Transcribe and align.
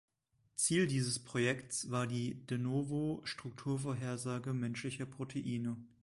Ziel 0.55 0.87
dieses 0.87 1.19
Projekts 1.19 1.91
war 1.91 2.07
die 2.07 2.33
"de 2.47 2.57
novo"-Strukturvorhersage 2.57 4.51
menschlicher 4.51 5.05
Proteine. 5.05 5.77